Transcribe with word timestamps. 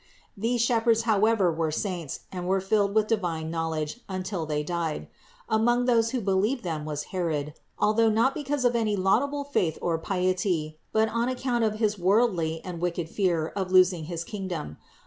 These 0.35 0.61
shepherds 0.63 1.03
however 1.03 1.51
were 1.53 1.69
saints 1.69 2.21
and 2.31 2.47
were 2.47 2.59
filled 2.59 2.95
with 2.95 3.05
divine 3.05 3.51
knowledge 3.51 3.99
until 4.09 4.47
they 4.47 4.63
died. 4.63 5.07
Among 5.47 5.85
those 5.85 6.09
who 6.09 6.19
believed 6.21 6.63
them 6.63 6.85
was 6.85 7.03
Herod, 7.13 7.53
although 7.77 8.09
not 8.09 8.33
because 8.33 8.65
of 8.65 8.75
any 8.75 8.95
laudable 8.95 9.43
faith 9.43 9.77
or 9.79 9.99
piety, 9.99 10.79
but 10.91 11.07
on 11.09 11.29
account 11.29 11.63
of 11.65 11.75
his 11.75 11.99
worldly 11.99 12.61
and 12.65 12.81
wicked 12.81 13.09
fear 13.09 13.49
of 13.55 13.71
losing 13.71 14.05
his 14.05 14.23
kingdom. 14.23 14.77